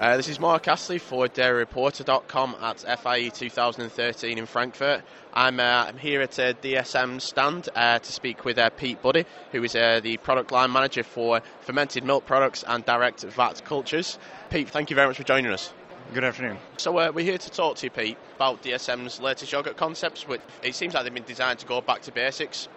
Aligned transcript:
Uh, 0.00 0.16
this 0.16 0.30
is 0.30 0.40
Mark 0.40 0.66
Astley 0.66 0.96
for 0.96 1.26
DairyReporter.com 1.26 2.56
at 2.62 2.80
FIE 3.00 3.28
2013 3.28 4.38
in 4.38 4.46
Frankfurt. 4.46 5.02
I'm, 5.34 5.60
uh, 5.60 5.84
I'm 5.88 5.98
here 5.98 6.22
at 6.22 6.38
uh, 6.38 6.54
DSM 6.54 7.20
stand 7.20 7.68
uh, 7.76 7.98
to 7.98 8.10
speak 8.10 8.46
with 8.46 8.56
uh, 8.56 8.70
Pete 8.70 9.02
Buddy, 9.02 9.26
who 9.52 9.62
is 9.62 9.76
uh, 9.76 10.00
the 10.02 10.16
product 10.16 10.52
line 10.52 10.72
manager 10.72 11.02
for 11.02 11.42
fermented 11.60 12.02
milk 12.02 12.24
products 12.24 12.64
and 12.66 12.82
direct 12.86 13.24
vat 13.24 13.62
cultures. 13.66 14.18
Pete, 14.48 14.70
thank 14.70 14.88
you 14.88 14.96
very 14.96 15.06
much 15.06 15.18
for 15.18 15.24
joining 15.24 15.52
us. 15.52 15.70
Good 16.14 16.24
afternoon. 16.24 16.56
So 16.78 16.96
uh, 16.96 17.12
we're 17.14 17.26
here 17.26 17.36
to 17.36 17.50
talk 17.50 17.76
to 17.76 17.86
you, 17.86 17.90
Pete, 17.90 18.16
about 18.36 18.62
DSM's 18.62 19.20
latest 19.20 19.52
yogurt 19.52 19.76
concepts. 19.76 20.26
Which 20.26 20.40
it 20.62 20.74
seems 20.74 20.94
like 20.94 21.04
they've 21.04 21.12
been 21.12 21.24
designed 21.24 21.58
to 21.58 21.66
go 21.66 21.82
back 21.82 22.00
to 22.02 22.12
basics. 22.12 22.68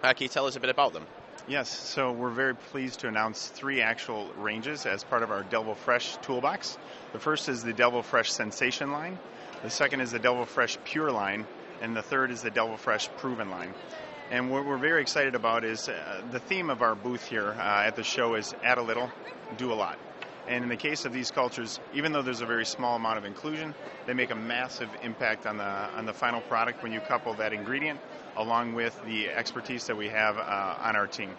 can 0.00 0.14
you 0.20 0.28
tell 0.28 0.46
us 0.46 0.56
a 0.56 0.60
bit 0.60 0.70
about 0.70 0.94
them? 0.94 1.04
Yes, 1.48 1.68
so 1.68 2.12
we're 2.12 2.30
very 2.30 2.54
pleased 2.54 3.00
to 3.00 3.08
announce 3.08 3.48
three 3.48 3.80
actual 3.80 4.30
ranges 4.38 4.86
as 4.86 5.02
part 5.02 5.24
of 5.24 5.32
our 5.32 5.42
Delvo 5.42 5.76
Fresh 5.76 6.18
toolbox. 6.18 6.78
The 7.12 7.18
first 7.18 7.48
is 7.48 7.64
the 7.64 7.72
Delvo 7.72 8.04
Fresh 8.04 8.30
Sensation 8.30 8.92
line, 8.92 9.18
the 9.64 9.70
second 9.70 10.02
is 10.02 10.12
the 10.12 10.20
Delvo 10.20 10.46
Fresh 10.46 10.78
Pure 10.84 11.10
line, 11.10 11.44
and 11.80 11.96
the 11.96 12.02
third 12.02 12.30
is 12.30 12.42
the 12.42 12.50
Delvo 12.52 12.78
Fresh 12.78 13.08
Proven 13.16 13.50
line. 13.50 13.74
And 14.30 14.52
what 14.52 14.64
we're 14.64 14.78
very 14.78 15.02
excited 15.02 15.34
about 15.34 15.64
is 15.64 15.88
uh, 15.88 16.22
the 16.30 16.38
theme 16.38 16.70
of 16.70 16.80
our 16.80 16.94
booth 16.94 17.26
here 17.26 17.56
uh, 17.58 17.82
at 17.86 17.96
the 17.96 18.04
show 18.04 18.36
is 18.36 18.54
add 18.62 18.78
a 18.78 18.82
little, 18.82 19.10
do 19.56 19.72
a 19.72 19.74
lot. 19.74 19.98
And 20.48 20.64
in 20.64 20.68
the 20.68 20.76
case 20.76 21.04
of 21.04 21.12
these 21.12 21.30
cultures, 21.30 21.78
even 21.94 22.12
though 22.12 22.22
there's 22.22 22.40
a 22.40 22.46
very 22.46 22.66
small 22.66 22.96
amount 22.96 23.18
of 23.18 23.24
inclusion, 23.24 23.74
they 24.06 24.14
make 24.14 24.30
a 24.30 24.34
massive 24.34 24.90
impact 25.02 25.46
on 25.46 25.56
the 25.56 25.64
on 25.64 26.04
the 26.04 26.12
final 26.12 26.40
product 26.40 26.82
when 26.82 26.92
you 26.92 27.00
couple 27.00 27.34
that 27.34 27.52
ingredient 27.52 28.00
along 28.36 28.74
with 28.74 28.98
the 29.04 29.28
expertise 29.28 29.86
that 29.86 29.96
we 29.96 30.08
have 30.08 30.38
uh, 30.38 30.76
on 30.80 30.96
our 30.96 31.06
team. 31.06 31.30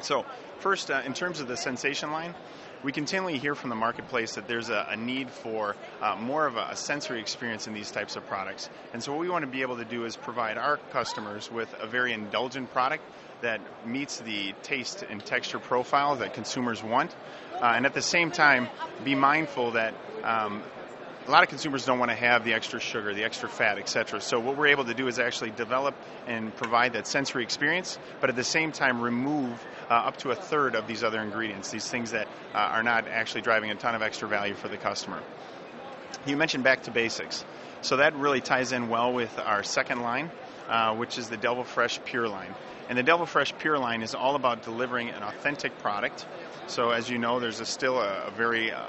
So, 0.00 0.24
first, 0.58 0.90
uh, 0.90 1.02
in 1.04 1.14
terms 1.14 1.40
of 1.40 1.48
the 1.48 1.56
sensation 1.56 2.12
line, 2.12 2.34
we 2.82 2.90
continually 2.90 3.38
hear 3.38 3.54
from 3.54 3.70
the 3.70 3.76
marketplace 3.76 4.34
that 4.34 4.48
there's 4.48 4.68
a, 4.68 4.86
a 4.90 4.96
need 4.96 5.30
for 5.30 5.76
uh, 6.00 6.16
more 6.16 6.46
of 6.46 6.56
a, 6.56 6.68
a, 6.70 6.76
sensory 6.76 7.20
experience 7.20 7.68
in 7.68 7.74
these 7.74 7.92
types 7.92 8.16
of 8.16 8.26
products. 8.26 8.68
And 8.92 9.02
so, 9.02 9.12
what 9.12 9.20
we 9.20 9.28
want 9.28 9.44
to 9.44 9.50
be 9.50 9.62
able 9.62 9.76
to 9.76 9.84
do 9.84 10.04
is 10.04 10.16
provide 10.16 10.58
our 10.58 10.78
customers 10.92 11.50
with 11.50 11.72
a 11.80 11.86
very 11.86 12.12
indulgent 12.12 12.72
product 12.72 13.04
that 13.42 13.60
meets 13.86 14.18
the 14.18 14.54
taste 14.62 15.04
and 15.08 15.24
texture 15.24 15.58
profile 15.58 16.16
that 16.16 16.34
consumers 16.34 16.82
want, 16.82 17.14
uh, 17.60 17.72
and 17.76 17.86
at 17.86 17.94
the 17.94 18.02
same 18.02 18.30
time, 18.30 18.68
be 19.04 19.14
mindful 19.14 19.72
that 19.72 19.94
um, 20.24 20.62
a 21.26 21.30
lot 21.30 21.42
of 21.42 21.48
consumers 21.48 21.84
don't 21.84 21.98
want 21.98 22.10
to 22.10 22.16
have 22.16 22.44
the 22.44 22.52
extra 22.52 22.80
sugar, 22.80 23.14
the 23.14 23.22
extra 23.22 23.48
fat, 23.48 23.78
etc. 23.78 24.20
So 24.20 24.40
what 24.40 24.56
we're 24.56 24.68
able 24.68 24.84
to 24.86 24.94
do 24.94 25.06
is 25.06 25.18
actually 25.18 25.50
develop 25.50 25.94
and 26.26 26.54
provide 26.56 26.94
that 26.94 27.06
sensory 27.06 27.44
experience, 27.44 27.98
but 28.20 28.30
at 28.30 28.36
the 28.36 28.44
same 28.44 28.72
time 28.72 29.00
remove 29.00 29.64
uh, 29.88 29.94
up 29.94 30.16
to 30.18 30.30
a 30.30 30.34
third 30.34 30.74
of 30.74 30.86
these 30.86 31.04
other 31.04 31.20
ingredients, 31.20 31.70
these 31.70 31.88
things 31.88 32.10
that 32.10 32.26
uh, 32.54 32.58
are 32.58 32.82
not 32.82 33.06
actually 33.06 33.42
driving 33.42 33.70
a 33.70 33.74
ton 33.74 33.94
of 33.94 34.02
extra 34.02 34.26
value 34.28 34.54
for 34.54 34.68
the 34.68 34.76
customer. 34.76 35.22
You 36.26 36.36
mentioned 36.36 36.64
back 36.64 36.84
to 36.84 36.90
basics. 36.90 37.44
So 37.82 37.96
that 37.96 38.14
really 38.16 38.40
ties 38.40 38.72
in 38.72 38.88
well 38.88 39.12
with 39.12 39.36
our 39.38 39.62
second 39.62 40.02
line, 40.02 40.30
uh, 40.68 40.94
which 40.94 41.18
is 41.18 41.28
the 41.28 41.36
Delvo 41.36 41.64
Fresh 41.64 42.04
Pure 42.04 42.28
line. 42.28 42.54
And 42.88 42.98
the 42.98 43.02
Delvo 43.02 43.26
Fresh 43.26 43.56
Pure 43.58 43.78
line 43.78 44.02
is 44.02 44.14
all 44.14 44.34
about 44.34 44.62
delivering 44.62 45.10
an 45.10 45.22
authentic 45.22 45.78
product. 45.78 46.26
So 46.66 46.90
as 46.90 47.08
you 47.08 47.18
know, 47.18 47.40
there's 47.40 47.60
a 47.60 47.66
still 47.66 47.98
a, 47.98 48.26
a 48.26 48.30
very 48.30 48.72
uh, 48.72 48.80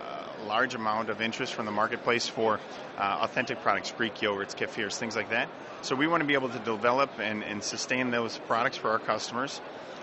large 0.46 0.76
amount 0.76 1.10
of 1.10 1.22
interest 1.22 1.54
from 1.54 1.66
the 1.66 1.72
marketplace 1.72 2.28
for 2.28 2.60
uh, 2.98 3.20
authentic 3.22 3.62
products, 3.62 3.92
Greek 3.92 4.16
yogurts, 4.16 4.56
kefirs, 4.56 4.98
things 4.98 5.16
like 5.16 5.30
that. 5.30 5.50
So 5.82 5.96
we 5.96 6.08
want 6.08 6.22
to 6.22 6.28
be 6.28 6.34
able 6.34 6.50
to 6.50 6.60
develop 6.60 7.12
and, 7.20 7.44
and 7.44 7.64
sustain 7.64 8.12
those 8.12 8.38
products 8.40 8.78
for 8.78 8.90
our 8.92 9.00
customers 9.00 9.60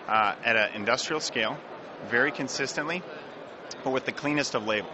uh, 0.08 0.34
at 0.44 0.56
an 0.56 0.74
industrial 0.74 1.20
scale, 1.20 1.56
very 2.08 2.32
consistently, 2.32 3.02
but 3.84 3.92
with 3.92 4.04
the 4.04 4.12
cleanest 4.12 4.54
of 4.54 4.66
label. 4.66 4.90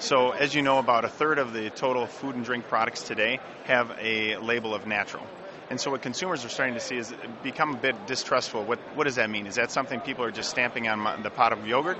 So, 0.00 0.30
as 0.30 0.54
you 0.54 0.62
know, 0.62 0.78
about 0.78 1.04
a 1.04 1.08
third 1.08 1.38
of 1.38 1.52
the 1.52 1.70
total 1.70 2.06
food 2.06 2.34
and 2.34 2.44
drink 2.44 2.66
products 2.66 3.02
today 3.02 3.38
have 3.64 3.96
a 4.00 4.36
label 4.38 4.74
of 4.74 4.86
natural. 4.86 5.24
And 5.70 5.80
so 5.80 5.90
what 5.90 6.02
consumers 6.02 6.44
are 6.44 6.48
starting 6.48 6.74
to 6.74 6.80
see 6.80 6.96
is 6.96 7.12
become 7.42 7.74
a 7.74 7.76
bit 7.76 8.06
distrustful. 8.06 8.64
What, 8.64 8.78
what 8.96 9.04
does 9.04 9.16
that 9.16 9.30
mean? 9.30 9.46
Is 9.46 9.54
that 9.54 9.70
something 9.70 10.00
people 10.00 10.24
are 10.24 10.30
just 10.30 10.50
stamping 10.50 10.88
on 10.88 11.22
the 11.22 11.30
pot 11.30 11.52
of 11.52 11.66
yogurt? 11.66 11.98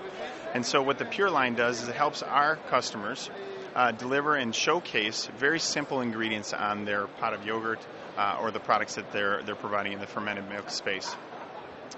And 0.52 0.64
so 0.64 0.82
what 0.82 0.98
the 0.98 1.04
Pure 1.04 1.30
line 1.30 1.54
does 1.54 1.82
is 1.82 1.88
it 1.88 1.94
helps 1.94 2.22
our 2.22 2.56
customers 2.56 3.30
uh, 3.74 3.92
deliver 3.92 4.36
and 4.36 4.54
showcase 4.54 5.26
very 5.38 5.58
simple 5.58 6.00
ingredients 6.00 6.52
on 6.52 6.84
their 6.84 7.06
pot 7.06 7.34
of 7.34 7.44
yogurt 7.44 7.80
uh, 8.16 8.38
or 8.40 8.50
the 8.50 8.60
products 8.60 8.94
that 8.94 9.10
they're, 9.12 9.42
they're 9.42 9.56
providing 9.56 9.92
in 9.92 9.98
the 9.98 10.06
fermented 10.06 10.48
milk 10.48 10.70
space. 10.70 11.16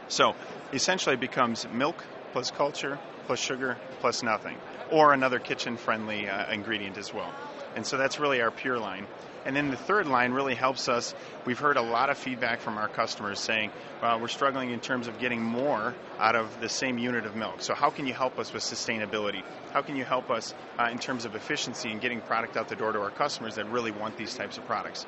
So 0.09 0.35
essentially 0.73 1.15
it 1.15 1.21
becomes 1.21 1.67
milk 1.69 2.05
plus 2.37 2.51
culture 2.51 2.99
plus 3.25 3.39
sugar 3.39 3.79
plus 4.01 4.23
nothing, 4.23 4.59
or 4.91 5.15
another 5.15 5.39
kitchen 5.39 5.79
friendly 5.79 6.29
uh, 6.29 6.53
ingredient 6.53 6.99
as 6.99 7.15
well. 7.15 7.33
And 7.75 7.87
so 7.87 7.97
that's 7.97 8.21
really 8.21 8.43
our 8.43 8.51
pure 8.51 8.79
line. 8.79 9.07
And 9.47 9.57
then 9.57 9.71
the 9.71 9.77
third 9.79 10.07
line 10.07 10.33
really 10.33 10.55
helps 10.55 10.87
us. 10.87 11.15
We've 11.47 11.59
heard 11.59 11.79
a 11.79 11.83
lot 11.83 12.11
of 12.11 12.19
feedback 12.19 12.61
from 12.61 12.77
our 12.77 12.89
customers 12.89 13.41
saying, 13.41 13.71
well, 14.03 14.21
we're 14.21 14.29
struggling 14.29 14.71
in 14.71 14.81
terms 14.81 15.09
of 15.09 15.19
getting 15.19 15.41
more 15.41 15.95
out 16.19 16.37
of 16.37 16.61
the 16.61 16.69
same 16.69 16.99
unit 16.99 17.25
of 17.25 17.35
milk. 17.37 17.63
So, 17.63 17.75
how 17.75 17.89
can 17.89 18.07
you 18.07 18.13
help 18.13 18.39
us 18.39 18.53
with 18.53 18.63
sustainability? 18.63 19.43
How 19.73 19.81
can 19.81 19.97
you 19.97 20.05
help 20.05 20.31
us 20.31 20.53
uh, 20.79 20.91
in 20.93 20.99
terms 20.99 21.25
of 21.25 21.35
efficiency 21.35 21.91
and 21.91 22.03
getting 22.03 22.21
product 22.21 22.59
out 22.59 22.69
the 22.69 22.77
door 22.77 22.93
to 22.93 23.01
our 23.01 23.11
customers 23.11 23.55
that 23.55 23.65
really 23.71 23.93
want 23.93 24.19
these 24.19 24.35
types 24.35 24.59
of 24.59 24.67
products? 24.67 25.07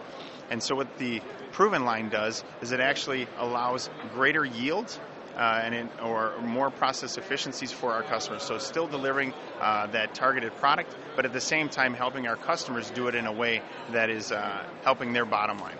And 0.48 0.62
so, 0.62 0.74
what 0.74 0.96
the 0.96 1.20
proven 1.52 1.84
line 1.84 2.08
does 2.08 2.42
is 2.62 2.72
it 2.72 2.80
actually 2.80 3.28
allows 3.38 3.90
greater 4.14 4.46
yields 4.46 4.98
uh, 5.38 5.60
and 5.62 5.74
in, 5.74 5.90
or 6.02 6.38
more 6.42 6.70
process 6.70 7.16
efficiencies 7.16 7.72
for 7.72 7.92
our 7.92 8.02
customers. 8.02 8.42
So 8.42 8.58
still 8.58 8.86
delivering 8.86 9.32
uh, 9.60 9.86
that 9.88 10.14
targeted 10.14 10.54
product, 10.56 10.94
but 11.16 11.24
at 11.24 11.32
the 11.32 11.40
same 11.40 11.68
time 11.68 11.94
helping 11.94 12.26
our 12.26 12.36
customers 12.36 12.90
do 12.90 13.08
it 13.08 13.14
in 13.14 13.26
a 13.26 13.32
way 13.32 13.62
that 13.92 14.10
is 14.10 14.32
uh, 14.32 14.66
helping 14.82 15.12
their 15.12 15.24
bottom 15.24 15.58
line. 15.58 15.76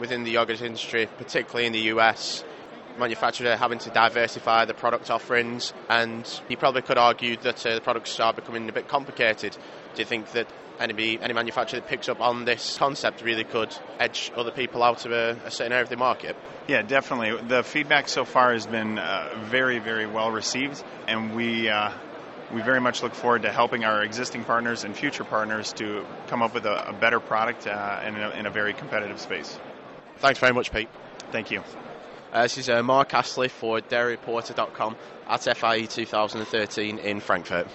Within 0.00 0.24
the 0.24 0.32
yogurt 0.32 0.60
industry, 0.60 1.08
particularly 1.18 1.66
in 1.66 1.72
the 1.72 1.92
US, 1.94 2.44
manufacturers 2.98 3.50
are 3.50 3.56
having 3.56 3.78
to 3.80 3.90
diversify 3.90 4.64
the 4.64 4.74
product 4.74 5.10
offerings, 5.10 5.72
and 5.88 6.28
you 6.48 6.56
probably 6.56 6.82
could 6.82 6.98
argue 6.98 7.36
that 7.38 7.64
uh, 7.66 7.74
the 7.74 7.80
products 7.80 8.18
are 8.20 8.32
becoming 8.32 8.68
a 8.68 8.72
bit 8.72 8.88
complicated. 8.88 9.56
Do 9.94 10.02
you 10.02 10.06
think 10.06 10.32
that 10.32 10.46
any 10.80 11.18
any 11.20 11.34
manufacturer 11.34 11.80
that 11.80 11.88
picks 11.88 12.08
up 12.08 12.20
on 12.20 12.44
this 12.44 12.76
concept 12.78 13.22
really 13.22 13.44
could 13.44 13.74
edge 13.98 14.32
other 14.36 14.50
people 14.50 14.82
out 14.82 15.06
of 15.06 15.12
a, 15.12 15.38
a 15.44 15.50
certain 15.50 15.72
area 15.72 15.84
of 15.84 15.88
the 15.88 15.96
market? 15.96 16.36
Yeah, 16.66 16.82
definitely. 16.82 17.46
The 17.46 17.62
feedback 17.62 18.08
so 18.08 18.24
far 18.24 18.52
has 18.52 18.66
been 18.66 18.98
uh, 18.98 19.46
very, 19.50 19.78
very 19.78 20.06
well 20.06 20.30
received, 20.30 20.82
and 21.06 21.34
we. 21.34 21.68
Uh, 21.68 21.92
we 22.52 22.60
very 22.62 22.80
much 22.80 23.02
look 23.02 23.14
forward 23.14 23.42
to 23.42 23.50
helping 23.50 23.84
our 23.84 24.02
existing 24.02 24.44
partners 24.44 24.84
and 24.84 24.94
future 24.94 25.24
partners 25.24 25.72
to 25.72 26.04
come 26.28 26.42
up 26.42 26.54
with 26.54 26.66
a, 26.66 26.90
a 26.90 26.92
better 26.92 27.18
product 27.18 27.66
uh, 27.66 28.00
in, 28.06 28.14
a, 28.16 28.30
in 28.30 28.46
a 28.46 28.50
very 28.50 28.74
competitive 28.74 29.18
space. 29.18 29.58
Thanks 30.18 30.38
very 30.38 30.52
much, 30.52 30.70
Pete. 30.70 30.88
Thank 31.32 31.50
you. 31.50 31.62
Uh, 32.34 32.42
this 32.42 32.58
is 32.58 32.68
uh, 32.68 32.82
Mark 32.82 33.14
Astley 33.14 33.46
for 33.46 33.78
DairyReporter.com 33.80 34.96
at 35.28 35.44
FIE 35.56 35.86
2013 35.86 36.98
in 36.98 37.20
Frankfurt. 37.20 37.68